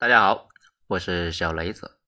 [0.00, 0.48] 大家好，
[0.86, 1.98] 我是小雷子。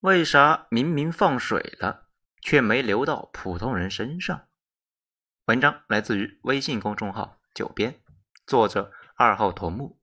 [0.00, 2.10] 为啥明明放水了，
[2.42, 4.46] 却没流到普通人身上？
[5.46, 7.98] 文章来自于微信公众号“九编”，
[8.46, 9.98] 作者二号头目，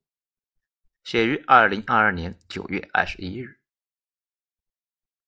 [1.03, 3.59] 写于二零二二年九月二十一日。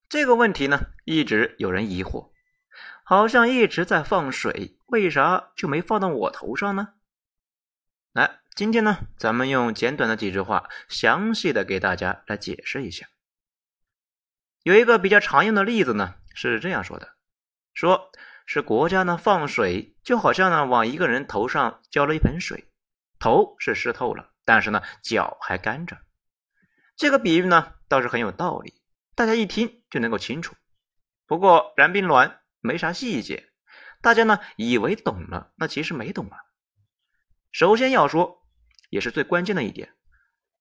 [0.10, 2.32] 这个问题呢，一直有人疑惑，
[3.04, 6.96] 好像一直在放水，为啥就没放到我头上呢？
[8.12, 8.40] 来。
[8.58, 13.08] 今天呢，咱们用简短的几句话，详细的给大家来解释一下。
[14.64, 17.14] 有一个比较常用的例子呢，是这样说的：
[17.76, 18.12] 说
[18.48, 22.68] 是国家呢放水，就好像呢往一个人头上浇了一盆水，
[23.20, 26.00] 头是湿透了，但是呢脚还干着。
[26.96, 28.82] 这个比喻呢倒是很有道理，
[29.14, 30.56] 大家一听就能够清楚。
[31.28, 33.52] 不过然并卵，没啥细节，
[34.02, 36.40] 大家呢以为懂了，那其实没懂啊。
[37.52, 38.44] 首先要说。
[38.90, 39.94] 也是最关键的一点，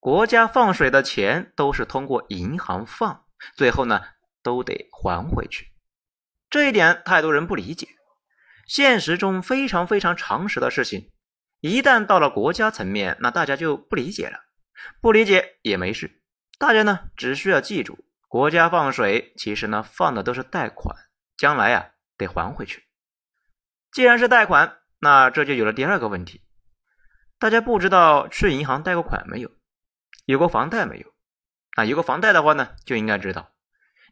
[0.00, 3.24] 国家放水的钱都是通过银行放，
[3.54, 4.02] 最后呢
[4.42, 5.72] 都得还回去。
[6.48, 7.88] 这一点太多人不理解，
[8.66, 11.10] 现实中非常非常常识的事情，
[11.60, 14.40] 一旦到了国家层面，那大家就不理解了。
[15.00, 16.22] 不理解也没事，
[16.58, 20.96] 大家呢只需要记住，国家放水其实呢放的都是贷款，
[21.36, 22.84] 将来呀得还回去。
[23.90, 26.42] 既然是贷款，那这就有了第二个问题。
[27.38, 29.50] 大家不知道去银行贷过款没有？
[30.24, 31.12] 有过房贷没有？
[31.76, 33.52] 啊，有个房贷的话呢，就应该知道，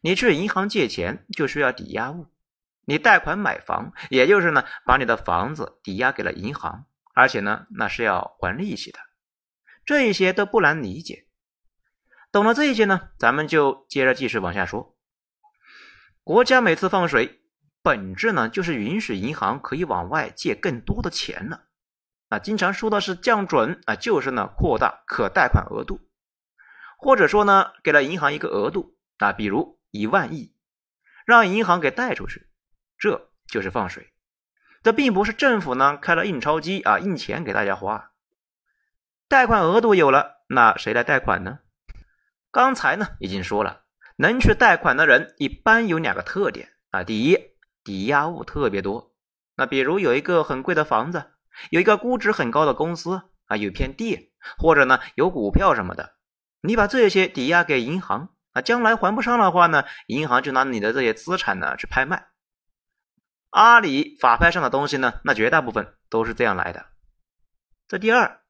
[0.01, 2.27] 你去银行借钱就需要抵押物。
[2.85, 8.99] 你贷款买房，也就是呢，把你的房子抵押给了银行，而且呢，那是要还利息的。
[9.85, 11.25] 这一些都不难理解。
[12.31, 14.95] 懂了这一些呢，咱们就接着继续往下说。
[16.23, 17.41] 国家每次放水，
[17.81, 21.64] 本质呢，就是允许银行可以往外借更多的钱了。
[22.35, 26.01] 啊，经常说的是降准啊，就是呢扩大可贷款额度，
[26.97, 30.53] 或者说呢给了银行一个额度啊，比如一万亿，
[31.25, 32.49] 让银行给贷出去，
[32.97, 34.11] 这就是放水。
[34.83, 38.11] 这并不是政府呢开了印钞机啊印钱给大家花，
[39.29, 41.59] 贷款额度有了，那谁来贷款呢？
[42.51, 43.83] 刚才呢已经说了，
[44.17, 47.39] 能去贷款的人一般有两个特点啊，第一，
[47.85, 49.15] 抵押物特别多，
[49.55, 51.31] 那比如有一个很贵的房子。
[51.69, 56.15] 有一个估值很高的公司啊，有片地，或者呢有股票什么的，
[56.61, 62.27] 你把这些抵押给银行啊，将来还不上的话呢，银行就拿你的这些资产呢去拍卖。
[63.49, 66.87] 阿里法拍上的东西呢，那绝大部分都是这样来的。
[67.87, 68.41] 这第二，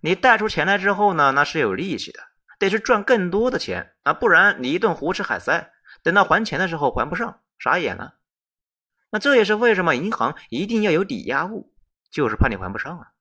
[0.00, 2.20] 你贷出钱来之后呢，那是有利息的，
[2.58, 8.16] 得去赚更多的钱啊，不然你一顿胡吃海塞，等到还钱的时候还不上，傻眼了。
[9.10, 11.71] 那这也是为什么银行一定要有抵押物。
[12.12, 13.12] 就是怕你还不上啊！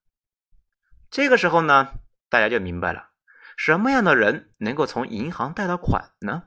[1.10, 1.94] 这个时候呢，
[2.30, 3.10] 大家就明白了，
[3.56, 6.44] 什么样的人能够从银行贷到款呢？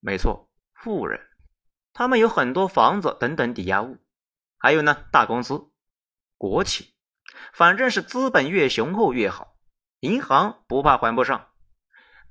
[0.00, 1.20] 没错，富人，
[1.92, 3.98] 他们有很多房子等等抵押物，
[4.58, 5.70] 还有呢，大公司、
[6.36, 6.94] 国企，
[7.52, 9.56] 反正是资本越雄厚越好，
[10.00, 11.46] 银行不怕还不上。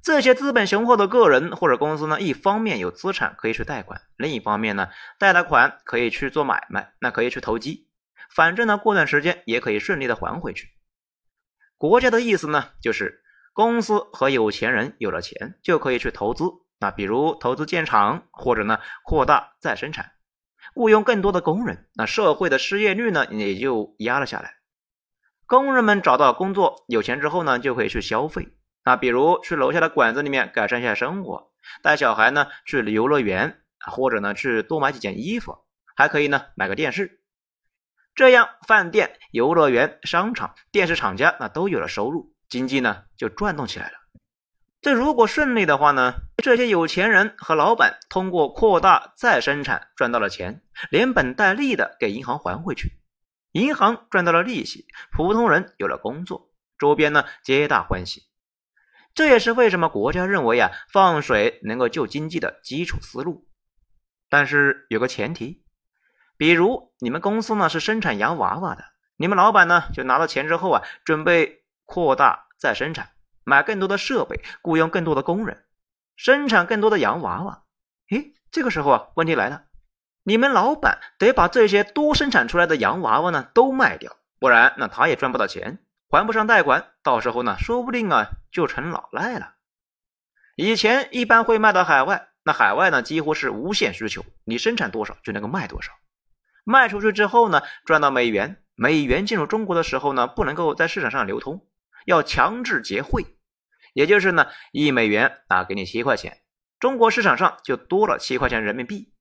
[0.01, 7.88] 这些资本雄厚的个人或者公司呢，一方面有资产可以去贷款，另一方面呢，贷了款可以去做买卖，那可以去投机。
[8.35, 10.69] 反正呢，过段时间也可以顺利的还回去。
[11.77, 13.23] 国家的意思呢，就是
[13.53, 16.43] 公司和有钱人有了钱就可以去投资，
[16.79, 20.11] 那比如投资建厂，或者呢扩大再生产，
[20.73, 24.55] 雇佣更多的工人，那社会的失业率呢也就压了下来。
[25.45, 28.49] 工人们找到工作，有钱之后呢，就可以去消费，
[28.85, 31.51] 那比如去楼下的馆子里面改善一下生活，
[31.81, 35.57] 带小孩呢去游乐园，或者呢去多买几件衣服，
[35.95, 37.18] 还可以呢买个电视。
[38.15, 43.93] 这样，饭店、游乐园、商场、电视厂家那都有了收入，经济呢就转动起来了。
[44.81, 52.91] 这如果顺利的话呢，这些有钱人和老板通过扩大再生产赚到了钱，连本带利的给银行还回去，
[53.53, 58.23] 银行赚到了利息，普通人有了工作，周边呢皆大欢喜。
[59.13, 63.47] 这也是为什么国家认为啊放水能够救经济的基础思路。
[64.29, 65.63] 但是有个前提。
[66.39, 68.85] 比如你们公司呢是生产洋娃娃的，
[69.17, 73.09] 你们老板呢就拿到钱之后啊，准备扩大再生产，
[73.43, 75.65] 买更多的设备，雇佣更多的工人，
[76.15, 77.63] 生产更多的洋娃娃。
[78.11, 79.63] 诶，这个时候啊，问题来了，
[80.23, 89.55] 你们老板得把这些多生产出来的洋娃娃呢都卖掉，不然那他也赚不到钱，还不上贷款，到时候呢说不定啊就成老赖了。
[90.55, 95.91] 以前一般会卖到海外，那海外呢几乎是无限需求，你生产多少就能够卖多少。
[96.63, 101.67] 卖出去之后呢，赚到美元，美元进入中国的时候呢，不能够在市场上流通，
[102.05, 103.25] 要强制结汇，
[103.93, 106.41] 也就是呢一美元啊给你七块钱，
[106.79, 109.13] 中国市场上就多了七块钱人民币。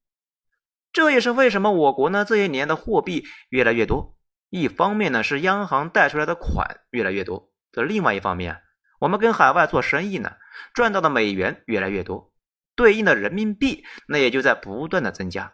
[0.92, 4.16] 这也是为什么我国呢这些年的货币越来越多。
[4.50, 8.62] 一方面呢是央行贷出来的款越来越多，这另外一方面，
[8.98, 10.32] 我们跟海外做生意呢
[10.72, 12.32] 赚到的美元越来越多，
[12.74, 15.52] 对应的人民币那也就在不断的增加。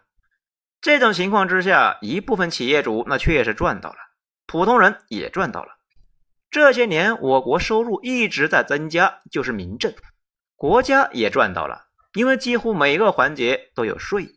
[0.85, 3.95] 这种情况之下，一部分企业主那确实赚到了，
[4.45, 5.69] 普通人也赚到了。
[6.51, 9.91] 这些年我国收入一直在增加，就是民政，
[10.55, 14.27] 国家也赚到了，因为几乎每个环节都有税，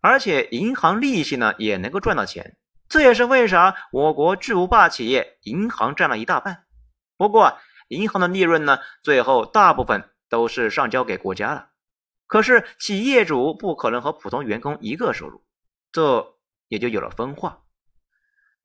[0.00, 2.56] 而且银行利息呢也能够赚到钱。
[2.88, 6.62] 这也是为啥我国巨无霸企业银行占了一大半。
[7.16, 7.58] 不过，
[7.88, 11.70] 银行的利润呢，最后大部分都是上交给国家了。
[12.28, 15.42] 可是，企业主不可能和普通员工一个收入，
[15.98, 16.36] 这
[16.68, 17.64] 也就有了分化。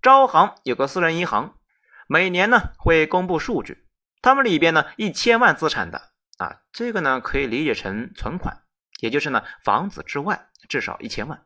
[0.04, 1.58] 招行有个私人银行，
[2.06, 3.88] 每年呢会公布数据，
[4.22, 8.62] 他们里边呢一千万资产的啊，这个呢可以理解成存款，
[9.00, 11.44] 也就是呢房子之外至少一千万。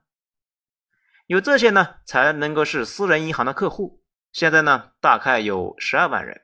[1.26, 4.04] 有这些呢，才能够是私人银行的客户。
[4.34, 6.42] 现在呢，大概有十二万人。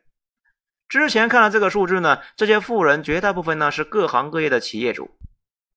[0.88, 5.20] 之前看了这个数据呢，这些富人绝大部分呢是各行各业的企业主。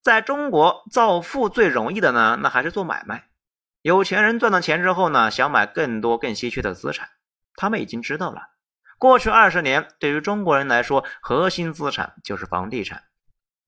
[0.05, 3.26] 在中国造富最容易的呢，那还是做买卖。
[3.87, 7.09] 有钱人赚到钱之后呢，想买更多更稀缺的资产。
[7.55, 8.49] 他们已经知道了，
[8.99, 13.05] 过去二十年对于中国人来说，核心资产就是房地产。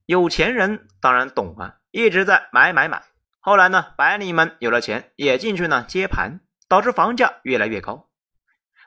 [0.06, 3.04] 有钱人当然懂啊，一直在买买买。
[3.38, 8.08] 后来呢，白领们有了钱也进去呢接盘，导致房价越来越高。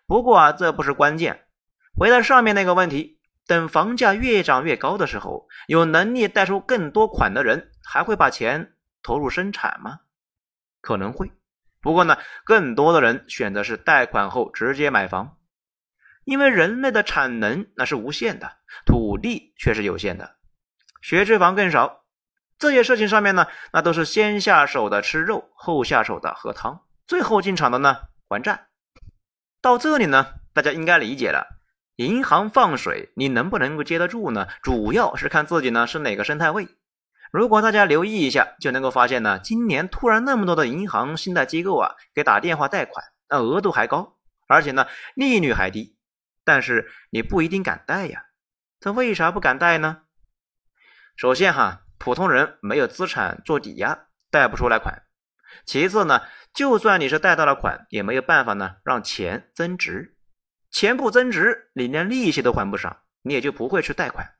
[0.05, 1.45] 不过啊，这不是关键。
[1.97, 10.01] 回到上面那个问题，等房价越涨越高的时候，有能力贷出更多款的人还会把钱投入生产吗？
[10.81, 11.31] 可能会。
[11.81, 15.37] 不过呢，更多的人选择是贷款后直接买房，
[16.25, 20.35] 因为人类的产能那是无限的，土地却是有限的，
[21.01, 22.03] 学区房更少。
[22.59, 27.97] 这些事情上面呢，那都是先下手的吃肉，后下手的喝汤，最后进场的呢
[28.29, 28.67] 还债。
[29.61, 31.47] 到这里呢，大家应该理解了，
[31.95, 34.47] 银行放水你能不能够接得住呢？
[34.61, 36.67] 主要是看自己呢是哪个生态位。
[37.31, 44.17] 如果大家留意一下，就能够发现呢，今年突然那么多的银行信贷机构啊给打电话贷款，那额度还高，
[44.47, 44.85] 而且呢
[45.15, 45.97] 利率还低，
[46.43, 48.25] 但是你不一定敢贷呀。
[48.79, 50.03] 这为啥不敢贷呢？
[51.15, 51.81] 首先哈。
[52.03, 55.03] 普通人没有资产做抵押，贷不出来款。
[55.67, 60.17] 其次呢，就算你是贷到了款，也没有办法呢让钱增值。
[60.71, 64.33] 钱不增值，你连利息都还不上，你也就不会去贷款。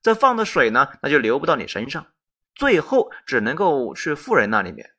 [0.00, 2.06] 这放的水呢，那就流不到你身上，
[2.58, 4.90] 最后只能够去富人那里面。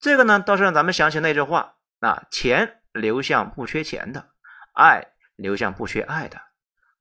[0.00, 4.30] 这个呢，倒是让咱们想起那句话：啊，钱流向不缺钱的，
[4.72, 5.06] 爱
[5.36, 6.40] 流向不缺爱的，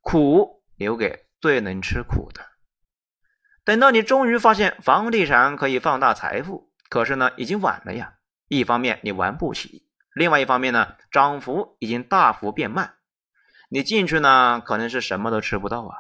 [0.02, 2.46] 苦留给最能吃苦的。
[3.64, 8.16] 等到你终于发现房地产可以放大财富，可是呢，已经晚了呀。
[8.50, 12.96] 一方面你玩不起，另外一方面呢，涨幅已经大幅变慢。
[13.70, 15.96] 你进去呢，可能是什么都吃不到啊。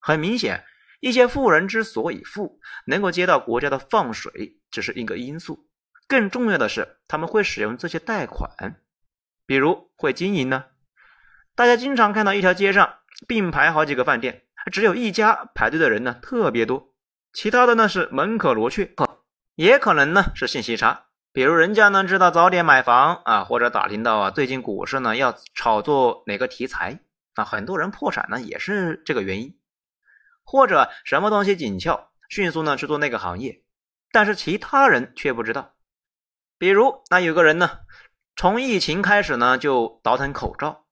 [0.00, 0.64] 很明显，
[1.00, 5.68] 一些富人之所以富，能够接到国家的放水，只是一个因素。
[6.08, 8.80] 更重要的是，他们会使用这些贷款，
[9.46, 10.66] 比如会经营呢。
[11.54, 14.42] 大家经常看到一条街上并排好几个饭店。
[14.72, 16.92] 只有一家排队的人呢特别多，
[17.32, 18.90] 其他的呢是门可罗雀，
[19.54, 21.04] 也可能呢是信息差。
[21.32, 26.98] 比如人家呢知道早点买房啊，或者打听到啊最近股市呢要炒作哪个题材
[27.34, 29.56] 啊，很多人破产呢也是这个原因，
[30.46, 33.62] 或者什么东西紧俏，迅速呢去做那个行业，
[34.12, 35.74] 但是其他人却不知道。
[36.56, 37.80] 比如那有个人呢，
[38.36, 40.86] 从疫情开始呢就倒腾口罩，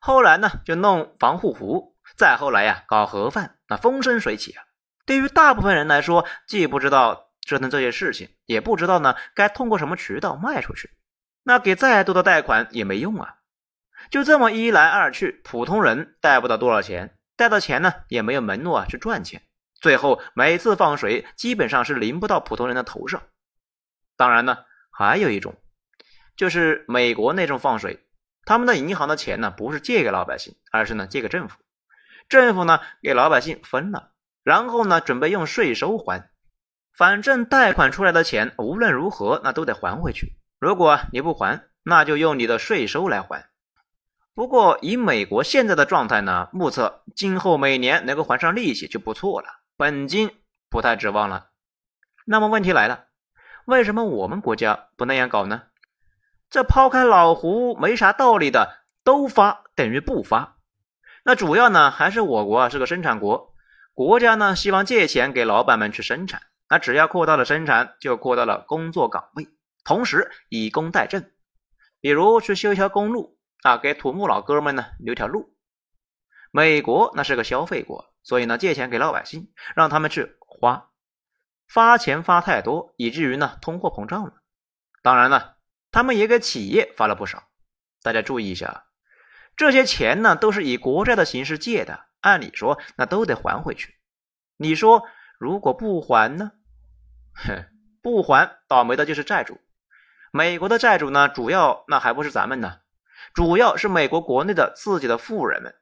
[0.00, 1.92] 后来呢就弄防护服。
[2.16, 4.64] 再后来呀，搞盒饭，那风生水起啊。
[5.04, 10.90] 对于大部分人来说，既不知道折腾这些事情，也不知道呢该通过什么渠道卖出去，
[11.42, 13.36] 那给再多的贷款也没用啊。
[14.10, 19.42] 就这么一来二去，普通人贷不到多少钱，贷的钱呢也没有门路啊去赚钱。
[19.80, 23.20] 最后每次放水，基本上是淋不到普通人的头上。
[24.16, 24.58] 当然呢，
[24.92, 25.56] 还有一种，
[26.36, 28.06] 就是美国那种放水，
[28.44, 31.58] 他们的银行的钱呢不是借给老百姓，而是呢借给政府。
[32.28, 34.12] 政府呢给老百姓分了，
[34.44, 36.30] 然后呢准备用税收还，
[36.96, 40.38] 反正贷款出来的钱无论如何那都得还回去。
[40.60, 43.51] 如果你不还，那就用你的税收来还。
[44.34, 50.30] 不过以美国现在的状态呢，目测今后每年能够还上利息就不错了，本金
[50.70, 51.50] 不太指望了。
[52.24, 53.08] 那么问题来了，
[53.66, 55.64] 为什么我们国家不那样搞呢？
[56.48, 60.56] 这抛开老胡没啥道理的，都发等于不发。
[61.24, 63.54] 那主要呢，还是我国啊是个生产国，
[63.92, 69.46] 国家呢希望借钱给老板们去生产，那只要扩大了生产，就扩大了工作岗位，
[69.84, 71.26] 同时以工代赈，
[72.00, 75.54] 比如去修一条公路啊，给土木老哥们呢留条路。
[76.50, 80.90] 美国那是个消费国，所以呢借钱给老百姓，让他们去花，
[81.66, 84.34] 发钱发太多，以至于呢通货膨胀了。
[85.02, 85.56] 当然了，
[85.90, 87.44] 他们也给企业发了不少。
[88.02, 88.84] 大家注意一下，
[89.56, 92.06] 这些钱呢都是以国债的形式借的。
[92.20, 93.96] 按理说，那都得还回去。
[94.56, 95.02] 你说，
[95.38, 96.52] 如果不还呢？
[97.34, 97.64] 哼，
[98.00, 99.60] 不还，倒霉的就是债主。
[100.30, 102.78] 美国的债主呢，主要那还不是咱们呢，
[103.34, 105.74] 主要是美国国内的自己的富人们。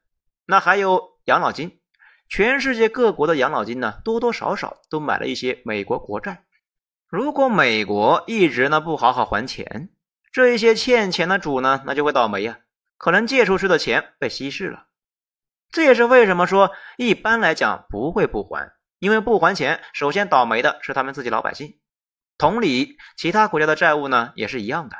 [0.45, 1.79] 那还有养老金，
[2.29, 6.45] 全世界各国的养老金呢，多多少少都买了一些美国国债。
[7.07, 9.89] 如果美国一直呢不好好还钱，
[10.31, 12.59] 这一些欠钱的主呢，那就会倒霉呀，
[12.97, 14.87] 可能借出去的钱被稀释了。
[15.71, 21.79] 这也是为什么说一般来讲不会不还，因为不还钱，首先倒霉的是他们自己老百姓。
[22.37, 24.95] 同理，其他国家的债务呢也是一样的。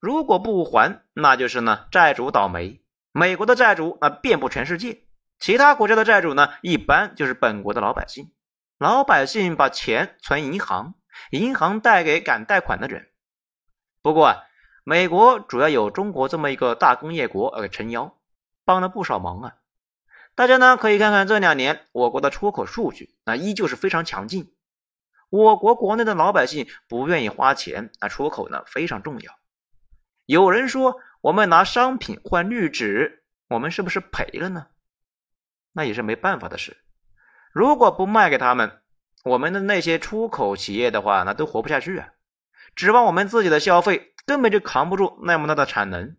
[0.00, 2.82] 如果不还，那就是呢债主倒霉。
[3.12, 5.02] 美国的债主那遍布全世界，
[5.38, 8.30] 其他国家的债主呢一般就是本国的老百姓。
[8.78, 10.94] 老百姓把钱存银行，
[11.30, 13.08] 银行贷给敢贷款的人。
[14.02, 14.42] 不过啊，
[14.84, 18.18] 美国主要有中国这么一个大工业国呃撑腰，
[18.66, 19.54] 帮了不少忙啊。
[20.34, 24.52] 大家呢可以看看这两年我国的出口数据，那依旧是非常强劲。
[25.30, 29.32] 我国国内的老百姓不愿意花钱，那出口呢非常重要。
[30.26, 34.66] 有人说我们拿商品换绿纸，我们是不是赔了呢？
[35.72, 36.76] 那也是没办法的事。
[37.52, 38.80] 如果不卖给他们，
[39.24, 42.08] 我们的那些出口企业的话，那都活不下去啊！
[42.74, 46.16] 指望我们自己的消费，根本就扛不住那么大的产能。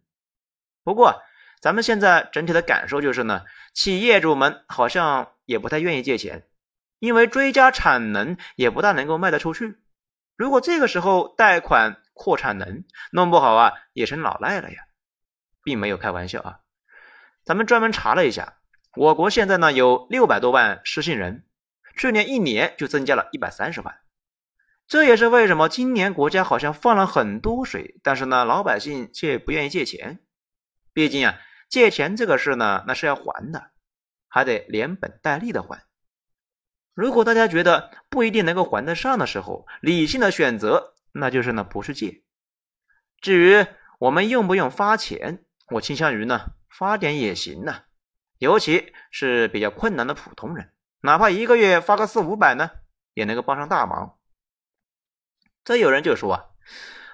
[0.83, 1.21] 不过，
[1.59, 6.47] 咱们现在整体的感受就是呢，企业主们好像也不太愿意借钱，
[6.99, 9.77] 因为追加产能也不大能够卖得出去。
[10.35, 14.77] 如果这个时候贷款扩产能，弄不好啊也成老赖了呀，
[15.63, 16.59] 并没有开玩笑啊。
[17.45, 18.57] 咱们专门查了一下，
[18.95, 21.45] 我国现在呢有六百多万失信人，
[21.95, 23.99] 去年一年就增加了一百三十万。
[24.87, 30.19] 这也是为什么今年国家好像放了很多水，但是呢老百姓却不愿意借钱，
[30.93, 31.39] 毕竟啊。
[31.69, 33.71] 借钱这个事呢，那是要还的，
[34.29, 35.83] 还得连本带利的还。
[36.93, 42.23] 如果大家觉得不一定能够还得上的时候，理性的选择那就是呢不是借。
[43.21, 43.65] 至于
[43.99, 47.83] 我们用不用发钱，我倾向于呢发点也行呢，
[48.37, 50.71] 尤其是比较困难的普通人，
[51.01, 52.71] 哪怕一个月发个四五百呢，
[53.13, 54.17] 也能够帮上大忙。
[55.63, 56.45] 这有人就说啊，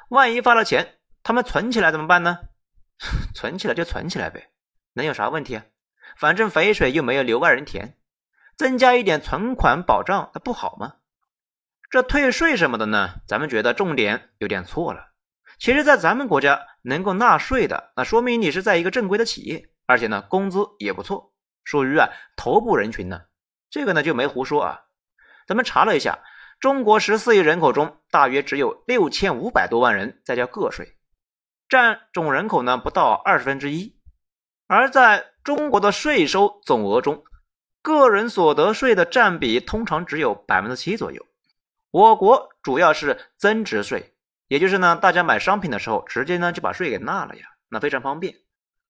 [0.10, 2.40] 万一发了钱，他们存起来怎么办呢？
[3.34, 4.52] 存起来就存起来呗，
[4.94, 5.66] 能有啥问题啊？
[6.18, 7.98] 反正肥水又没有流外人田，
[8.56, 10.98] 增加一点存款保障，那不好吗？
[11.94, 13.22] 这退税什么的呢？
[13.28, 15.10] 咱们觉得重点有点错了。
[15.60, 23.22] 其实，在咱们国家能够纳税的，那说明你是在一个正规的企业，而且呢，工资也不错，属于啊头部人群呢。
[23.70, 24.82] 这个呢就没胡说啊。
[25.46, 26.18] 咱们查了一下，
[26.60, 30.98] 中国十四亿人口中，大约只有六千五百多万人在交个税。
[31.70, 33.96] 占总人口呢不到二十分之一，
[34.66, 37.24] 而在中国的税收总额中，
[37.84, 41.24] 个人所得税的占比通常只有百分之七左右。
[41.94, 44.16] 我国主要是增值税，
[44.48, 48.34] 也就是呢，大家买商品的时候直接呢就把税给纳了呀，那非常方便。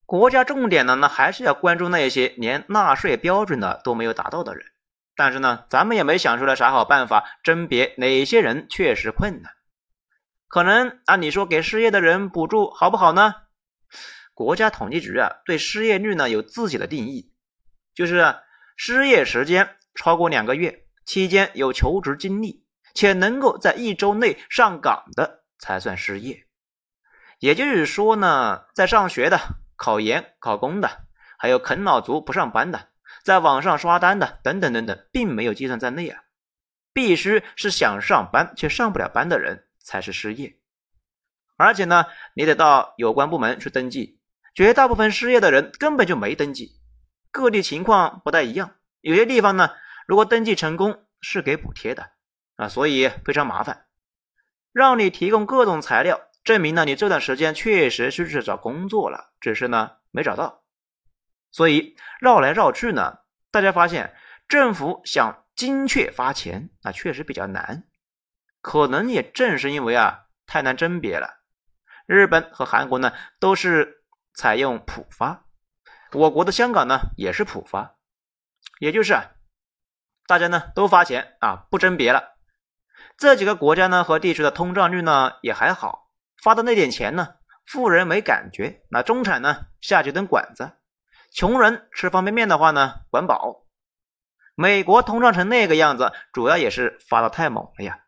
[0.06, 4.66] 国家重点呢，那还是要关注那些连纳税标准的都没有达到的人。
[5.18, 9.52] 但是呢，咱们也没想出来啥好办法甄别哪些人确实困难。
[10.48, 13.36] 可能按你说给失业的人补助好不好呢？
[14.34, 17.34] 国家统计局啊对失业率呢有自己的定义，
[17.94, 18.38] 就是
[18.78, 22.63] 失业时间超过两个月，期间有求职经历
[22.94, 26.46] 且能够在一周内上岗的才算失业。
[27.40, 29.40] 也就是说呢，在上学的、
[29.76, 31.06] 考研考公的，
[31.38, 32.90] 还有啃老族不上班的，
[33.24, 36.24] 在网上刷单的等等等等，并没有计算在内啊。
[36.94, 39.68] 必须是想上班却上不了班的人。
[39.86, 40.58] 才是失业，
[41.58, 44.18] 而且呢，你得到有关部门去登记。
[44.56, 46.80] 绝大部分失业的人根本就没登记，
[47.32, 48.76] 各地情况不太一样。
[49.02, 49.72] 有些地方呢，
[50.08, 52.12] 如果登记成功是给补贴的
[52.56, 53.88] 啊，所以非常麻烦，
[54.72, 60.64] 让你提供各种材料，证明呢你这段时间确实是去找工作了，只是呢没找到。
[61.52, 63.20] 所以绕来绕去呢，
[63.52, 64.16] 大家发现
[64.48, 67.84] 政府想精确发钱，那确实比较难。
[68.62, 71.42] 可能也正是因为啊太难甄别了，
[72.06, 75.46] 日本和韩国呢都是采用普发，
[76.12, 77.96] 我国的香港呢也是普发，
[78.80, 79.16] 也就是
[80.28, 82.33] 大家呢都发钱啊，不甄别了。
[83.18, 86.10] 这几个国家呢和地区的通胀率呢也还好，
[86.42, 90.72] 发的那点钱呢，富人没感觉，那中产呢下几顿馆子，
[91.32, 93.66] 穷人吃方便面的话呢管饱。
[94.56, 98.00] 美国通胀成那个样子，主要也是发的太猛了呀。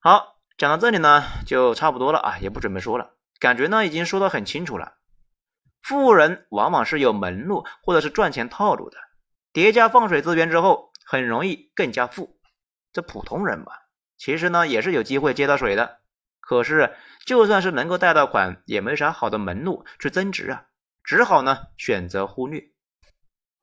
[0.00, 3.10] 好，讲到这里呢就差不多了啊，也不准备说了，
[3.40, 4.94] 感觉呢已经说的很清楚了。
[5.82, 8.96] 富人往往是有门路或者是赚钱套路的，
[9.52, 12.38] 叠加放水资源之后，很容易更加富。
[12.92, 13.72] 这普通人嘛，
[14.16, 16.00] 其实呢也是有机会接到水的，
[16.40, 16.94] 可是
[17.24, 20.66] 就算是能够贷到款，也没啥好的门路去增值啊，
[21.02, 22.70] 只好呢选择忽略。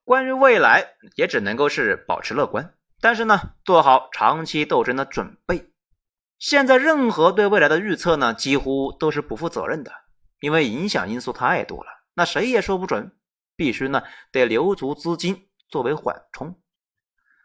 [0.04, 5.72] 关于未来，也只能够是保持乐观，但是呢做好长期斗争的准备。
[6.40, 9.92] 现在任何对未来的预测呢，几乎都是不负责任的，
[10.40, 11.92] 因为影响因素太多了。
[12.16, 13.16] 那谁也说不准，
[13.56, 16.60] 必须呢得留足资金作为缓冲。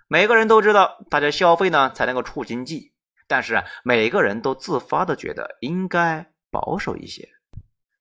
[0.06, 2.92] 每个人都知道，大家消费呢才能够促经济，
[3.26, 7.28] 但是啊，每个人都自发的觉得应该保守一些。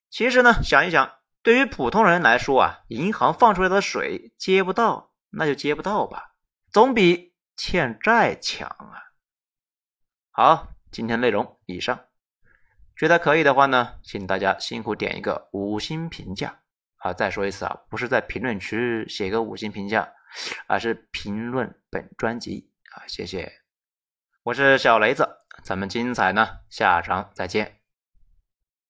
[0.10, 6.36] 其实呢，想一想，对于普通人来说啊，银行放出来的水接不到，那就接不到吧，
[6.72, 9.02] 总比欠债强啊。
[10.30, 12.02] 好，今天内容以上，
[12.96, 16.60] 觉得可以的话呢，请大家辛苦点一个五星评价。
[16.98, 20.14] 啊，再说一次啊，不是在评论区写个五星评价，
[20.68, 23.52] 而是评论本专辑啊，谢谢。
[24.44, 25.28] 我是小雷子，
[25.64, 27.83] 咱们精彩呢，下场再见。